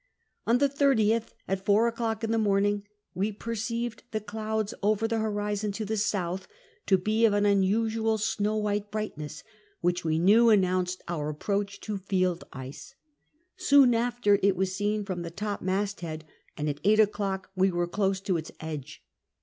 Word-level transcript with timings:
Vtlt 0.47 0.57
The 0.57 0.65
SOUTitEEH 0.65 0.65
ICE 0.65 0.73
*63 0.73 0.79
On 0.81 0.97
the 0.97 1.05
30th, 1.15 1.33
at 1.47 1.65
four 1.65 1.87
o'clock 1.87 2.23
in 2.23 2.31
the 2.31 2.37
morning, 2.39 2.87
we 3.13 3.31
per 3.31 3.53
ceived 3.53 3.99
the 4.09 4.19
clouds, 4.19 4.73
over 4.81 5.07
the 5.07 5.19
horizon 5.19 5.71
to 5.73 5.85
the 5.85 5.95
south, 5.95 6.47
to 6.87 6.97
be 6.97 7.23
of 7.23 7.33
an 7.33 7.45
unusual 7.45 8.17
snow 8.17 8.57
white 8.57 8.89
brightness, 8.89 9.43
which 9.81 10.03
we 10.03 10.17
knew 10.17 10.49
announced 10.49 11.03
our 11.07 11.29
approach 11.29 11.79
to 11.81 11.99
field 11.99 12.43
ice. 12.51 12.95
Soon 13.57 13.93
after 13.93 14.39
it 14.41 14.55
was 14.55 14.73
seen 14.73 15.05
from 15.05 15.21
the 15.21 15.29
topinasthead, 15.29 16.23
and 16.57 16.67
at 16.67 16.79
eight 16.83 16.99
o'clock 16.99 17.51
we 17.55 17.69
were 17.69 17.85
close 17.85 18.19
to 18.21 18.37
its 18.37 18.51
edge. 18.59 19.03